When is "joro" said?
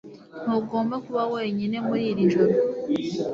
2.33-2.53